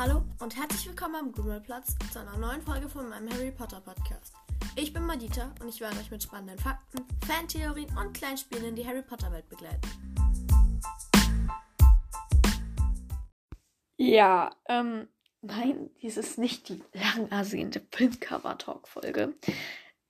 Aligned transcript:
Hallo 0.00 0.22
und 0.38 0.56
herzlich 0.56 0.86
willkommen 0.86 1.16
am 1.16 1.32
Grümmelplatz 1.32 1.96
zu 2.12 2.20
einer 2.20 2.36
neuen 2.36 2.62
Folge 2.62 2.88
von 2.88 3.08
meinem 3.08 3.28
Harry 3.30 3.50
Potter 3.50 3.80
Podcast. 3.80 4.32
Ich 4.76 4.92
bin 4.92 5.04
Madita 5.04 5.52
und 5.60 5.70
ich 5.70 5.80
werde 5.80 5.98
euch 5.98 6.08
mit 6.08 6.22
spannenden 6.22 6.56
Fakten, 6.56 7.04
Fantheorien 7.26 7.88
und 7.98 8.14
kleinen 8.14 8.36
Spielen 8.36 8.66
in 8.66 8.76
die 8.76 8.86
Harry 8.86 9.02
Potter 9.02 9.32
Welt 9.32 9.48
begleiten. 9.48 9.80
Ja, 13.96 14.54
ähm, 14.68 15.08
nein, 15.40 15.90
dies 16.00 16.16
ist 16.16 16.38
nicht 16.38 16.68
die 16.68 16.80
lang 16.92 17.28
ersehnte 17.32 17.82
Filmcover-Talk-Folge, 17.90 19.34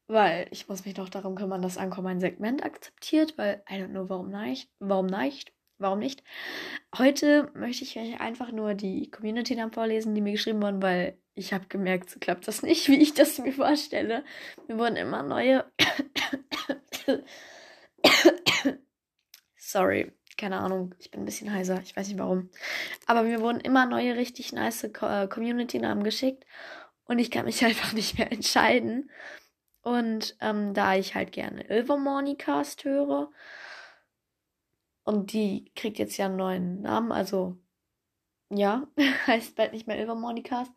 weil 0.06 0.48
ich 0.50 0.68
muss 0.68 0.84
mich 0.84 0.98
noch 0.98 1.08
darum 1.08 1.34
kümmern, 1.34 1.62
dass 1.62 1.78
Anko 1.78 2.02
mein 2.02 2.20
Segment 2.20 2.62
akzeptiert, 2.62 3.38
weil 3.38 3.64
I 3.70 3.76
don't 3.76 3.92
know, 3.92 4.10
warum 4.10 4.28
nicht, 4.28 4.70
warum 4.80 5.06
nicht, 5.06 5.54
warum 5.78 5.98
nicht. 6.00 6.22
Heute 6.96 7.50
möchte 7.54 7.84
ich 7.84 7.98
euch 7.98 8.20
einfach 8.20 8.52
nur 8.52 8.74
die 8.74 9.10
Community-Namen 9.10 9.72
vorlesen, 9.72 10.14
die 10.14 10.20
mir 10.20 10.32
geschrieben 10.32 10.62
wurden, 10.62 10.82
weil 10.82 11.18
ich 11.34 11.52
habe 11.52 11.66
gemerkt, 11.68 12.10
so 12.10 12.18
klappt 12.18 12.48
das 12.48 12.62
nicht, 12.62 12.88
wie 12.88 13.00
ich 13.00 13.14
das 13.14 13.38
mir 13.38 13.52
vorstelle. 13.52 14.24
Mir 14.66 14.78
wurden 14.78 14.96
immer 14.96 15.22
neue... 15.22 15.64
Sorry, 19.56 20.12
keine 20.38 20.60
Ahnung, 20.60 20.94
ich 20.98 21.10
bin 21.10 21.22
ein 21.22 21.26
bisschen 21.26 21.52
heiser, 21.52 21.80
ich 21.82 21.94
weiß 21.94 22.08
nicht 22.08 22.18
warum. 22.18 22.48
Aber 23.06 23.22
mir 23.22 23.40
wurden 23.40 23.60
immer 23.60 23.84
neue, 23.86 24.16
richtig 24.16 24.52
nice 24.52 24.84
äh, 24.84 25.28
Community-Namen 25.28 26.04
geschickt 26.04 26.44
und 27.04 27.18
ich 27.18 27.30
kann 27.30 27.44
mich 27.44 27.64
einfach 27.66 27.92
nicht 27.92 28.18
mehr 28.18 28.32
entscheiden. 28.32 29.10
Und 29.82 30.36
ähm, 30.40 30.74
da 30.74 30.96
ich 30.96 31.14
halt 31.14 31.32
gerne 31.32 31.68
Ilvermornicast 31.68 32.84
höre 32.84 33.30
und 35.08 35.32
die 35.32 35.72
kriegt 35.74 35.98
jetzt 35.98 36.18
ja 36.18 36.26
einen 36.26 36.36
neuen 36.36 36.82
Namen, 36.82 37.12
also 37.12 37.56
ja, 38.50 38.86
heißt 39.26 39.56
bald 39.56 39.72
nicht 39.72 39.86
mehr 39.86 39.98
Ilvermornicast. 39.98 40.70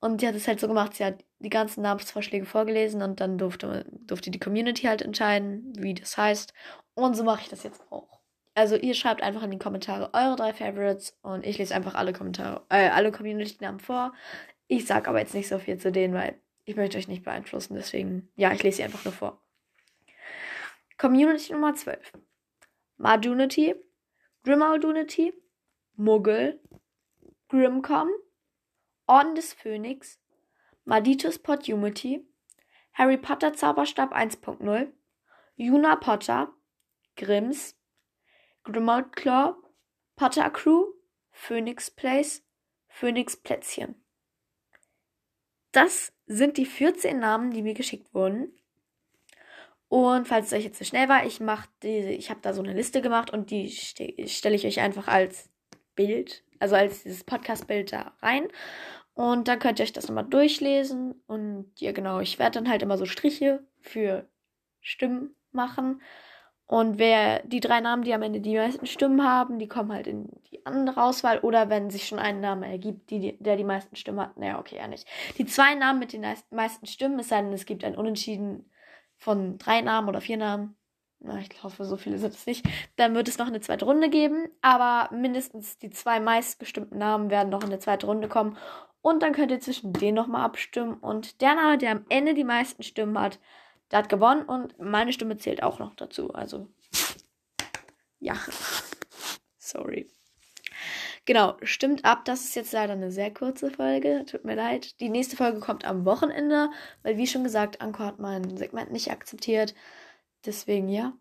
Und 0.00 0.20
die 0.20 0.28
hat 0.28 0.34
es 0.34 0.46
halt 0.46 0.60
so 0.60 0.68
gemacht, 0.68 0.92
sie 0.94 1.04
hat 1.06 1.24
die 1.38 1.48
ganzen 1.48 1.80
Namensvorschläge 1.80 2.44
vorgelesen 2.44 3.00
und 3.00 3.20
dann 3.20 3.38
durfte, 3.38 3.86
durfte 3.90 4.30
die 4.30 4.38
Community 4.38 4.82
halt 4.82 5.00
entscheiden, 5.00 5.72
wie 5.78 5.94
das 5.94 6.18
heißt. 6.18 6.52
Und 6.92 7.14
so 7.16 7.24
mache 7.24 7.40
ich 7.40 7.48
das 7.48 7.62
jetzt 7.62 7.80
auch. 7.90 8.20
Also 8.54 8.76
ihr 8.76 8.92
schreibt 8.92 9.22
einfach 9.22 9.42
in 9.42 9.50
die 9.50 9.58
Kommentare 9.58 10.10
eure 10.12 10.36
drei 10.36 10.52
Favorites 10.52 11.16
und 11.22 11.46
ich 11.46 11.56
lese 11.56 11.74
einfach 11.74 11.94
alle 11.94 12.12
Kommentare, 12.12 12.66
äh, 12.68 12.90
alle 12.90 13.12
Community-Namen 13.12 13.80
vor. 13.80 14.12
Ich 14.66 14.86
sage 14.86 15.08
aber 15.08 15.20
jetzt 15.20 15.34
nicht 15.34 15.48
so 15.48 15.58
viel 15.58 15.78
zu 15.78 15.90
denen, 15.90 16.12
weil 16.12 16.38
ich 16.66 16.76
möchte 16.76 16.98
euch 16.98 17.08
nicht 17.08 17.24
beeinflussen. 17.24 17.76
Deswegen, 17.76 18.28
ja, 18.36 18.52
ich 18.52 18.62
lese 18.62 18.76
sie 18.76 18.84
einfach 18.84 19.06
nur 19.06 19.14
vor. 19.14 19.40
Community 20.98 21.54
Nummer 21.54 21.74
12. 21.74 22.12
Madunity, 22.98 23.74
Grimaudunity, 24.44 25.32
Muggel, 25.96 26.60
Grimcom, 27.48 28.08
Orden 29.06 29.34
des 29.34 29.52
Phönix, 29.54 30.18
Maditus 30.84 31.38
Podumity, 31.38 32.26
Harry 32.92 33.16
Potter 33.16 33.52
Zauberstab 33.52 34.12
1.0, 34.12 34.92
Juna 35.56 35.96
Potter, 35.96 36.48
Grimms, 37.16 37.74
Grimmauld 38.64 39.12
Claw, 39.12 39.54
Potter 40.16 40.50
Crew, 40.50 40.86
Phoenix 41.30 41.90
Place, 41.90 42.42
Phoenix 42.88 43.36
Plätzchen. 43.36 43.94
Das 45.72 46.12
sind 46.26 46.56
die 46.56 46.66
14 46.66 47.18
Namen, 47.18 47.52
die 47.52 47.62
mir 47.62 47.74
geschickt 47.74 48.12
wurden. 48.12 48.52
Und 49.88 50.28
falls 50.28 50.46
es 50.46 50.52
euch 50.52 50.64
jetzt 50.64 50.78
zu 50.78 50.84
schnell 50.84 51.08
war, 51.08 51.24
ich 51.24 51.40
mache 51.40 51.68
diese, 51.82 52.10
ich 52.10 52.28
habe 52.30 52.40
da 52.42 52.52
so 52.52 52.62
eine 52.62 52.74
Liste 52.74 53.00
gemacht 53.00 53.30
und 53.30 53.50
die 53.50 53.68
ste 53.68 54.14
stelle 54.26 54.54
ich 54.54 54.66
euch 54.66 54.80
einfach 54.80 55.08
als 55.08 55.48
Bild, 55.94 56.44
also 56.58 56.76
als 56.76 57.02
dieses 57.02 57.24
Podcast-Bild 57.24 57.92
da 57.92 58.12
rein. 58.20 58.48
Und 59.14 59.48
dann 59.48 59.58
könnt 59.58 59.80
ihr 59.80 59.82
euch 59.82 59.92
das 59.92 60.06
nochmal 60.06 60.26
durchlesen. 60.26 61.20
Und 61.26 61.72
ja, 61.76 61.92
genau, 61.92 62.20
ich 62.20 62.38
werde 62.38 62.60
dann 62.60 62.68
halt 62.68 62.82
immer 62.82 62.98
so 62.98 63.04
Striche 63.04 63.66
für 63.80 64.28
Stimmen 64.80 65.34
machen. 65.50 66.02
Und 66.66 66.98
wer 66.98 67.42
die 67.44 67.60
drei 67.60 67.80
Namen, 67.80 68.04
die 68.04 68.12
am 68.12 68.22
Ende 68.22 68.40
die 68.40 68.54
meisten 68.54 68.86
Stimmen 68.86 69.24
haben, 69.24 69.58
die 69.58 69.68
kommen 69.68 69.90
halt 69.90 70.06
in 70.06 70.28
die 70.52 70.64
andere 70.66 71.02
Auswahl. 71.02 71.38
Oder 71.40 71.70
wenn 71.70 71.88
sich 71.88 72.06
schon 72.06 72.18
ein 72.18 72.40
Name 72.40 72.70
ergibt, 72.70 73.10
die, 73.10 73.38
der 73.38 73.56
die 73.56 73.64
meisten 73.64 73.96
Stimmen 73.96 74.20
hat. 74.20 74.36
Naja, 74.36 74.58
okay, 74.60 74.76
ja 74.76 74.86
nicht. 74.86 75.08
Die 75.38 75.46
zwei 75.46 75.74
Namen 75.74 75.98
mit 75.98 76.12
den 76.12 76.24
meisten 76.50 76.86
Stimmen, 76.86 77.18
es 77.18 77.30
sei 77.30 77.40
denn, 77.40 77.54
es 77.54 77.64
gibt 77.64 77.84
ein 77.84 77.96
Unentschieden 77.96 78.70
von 79.18 79.58
drei 79.58 79.80
Namen 79.80 80.08
oder 80.08 80.20
vier 80.20 80.36
Namen. 80.36 80.76
Na, 81.20 81.38
ich 81.40 81.62
hoffe, 81.62 81.84
so 81.84 81.96
viele 81.96 82.18
sind 82.18 82.34
es 82.34 82.46
nicht. 82.46 82.64
Dann 82.96 83.14
wird 83.14 83.28
es 83.28 83.38
noch 83.38 83.48
eine 83.48 83.60
zweite 83.60 83.84
Runde 83.84 84.08
geben. 84.08 84.48
Aber 84.62 85.14
mindestens 85.14 85.78
die 85.78 85.90
zwei 85.90 86.20
meistgestimmten 86.20 86.98
Namen 86.98 87.28
werden 87.30 87.50
noch 87.50 87.62
in 87.62 87.68
eine 87.68 87.80
zweite 87.80 88.06
Runde 88.06 88.28
kommen. 88.28 88.56
Und 89.02 89.22
dann 89.22 89.32
könnt 89.32 89.50
ihr 89.50 89.60
zwischen 89.60 89.92
denen 89.92 90.14
nochmal 90.14 90.44
abstimmen. 90.44 90.94
Und 90.94 91.40
der 91.40 91.54
Name, 91.54 91.78
der 91.78 91.92
am 91.92 92.04
Ende 92.08 92.34
die 92.34 92.44
meisten 92.44 92.82
Stimmen 92.82 93.18
hat, 93.18 93.40
der 93.90 94.00
hat 94.00 94.08
gewonnen 94.08 94.42
und 94.42 94.78
meine 94.78 95.12
Stimme 95.12 95.36
zählt 95.38 95.62
auch 95.62 95.78
noch 95.78 95.94
dazu. 95.94 96.32
Also, 96.34 96.68
ja. 98.20 98.34
Sorry. 99.58 100.08
Genau, 101.28 101.58
stimmt 101.60 102.06
ab. 102.06 102.24
Das 102.24 102.42
ist 102.44 102.54
jetzt 102.54 102.72
leider 102.72 102.94
eine 102.94 103.12
sehr 103.12 103.30
kurze 103.30 103.70
Folge. 103.70 104.24
Tut 104.24 104.46
mir 104.46 104.54
leid. 104.54 104.98
Die 104.98 105.10
nächste 105.10 105.36
Folge 105.36 105.60
kommt 105.60 105.84
am 105.84 106.06
Wochenende, 106.06 106.70
weil, 107.02 107.18
wie 107.18 107.26
schon 107.26 107.44
gesagt, 107.44 107.82
Anko 107.82 108.02
hat 108.02 108.18
mein 108.18 108.56
Segment 108.56 108.92
nicht 108.92 109.10
akzeptiert. 109.10 109.74
Deswegen, 110.46 110.88
ja. 110.88 111.12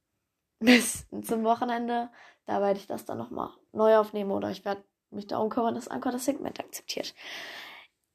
Bis 0.60 1.08
zum 1.22 1.42
Wochenende. 1.42 2.08
Da 2.46 2.60
werde 2.60 2.78
ich 2.78 2.86
das 2.86 3.04
dann 3.04 3.18
nochmal 3.18 3.50
neu 3.72 3.96
aufnehmen 3.96 4.30
oder 4.30 4.48
ich 4.52 4.64
werde 4.64 4.84
mich 5.10 5.26
darum 5.26 5.50
kümmern, 5.50 5.74
dass 5.74 5.88
Anko 5.88 6.12
das 6.12 6.26
Segment 6.26 6.60
akzeptiert. 6.60 7.12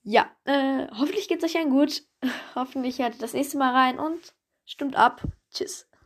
Ja, 0.01 0.31
äh, 0.45 0.87
hoffentlich 0.91 1.27
geht's 1.27 1.43
euch 1.43 1.57
allen 1.57 1.71
gut. 1.71 2.03
hoffentlich 2.55 2.99
hört 2.99 3.15
ihr 3.15 3.19
das 3.19 3.33
nächste 3.33 3.57
Mal 3.57 3.73
rein 3.73 3.99
und 3.99 4.33
stimmt 4.63 4.95
ab. 4.95 5.21
Tschüss. 5.51 5.89